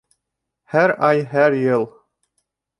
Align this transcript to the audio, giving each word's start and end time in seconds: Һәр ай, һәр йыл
Һәр 0.75 0.95
ай, 1.11 1.23
һәр 1.35 1.59
йыл 1.61 1.89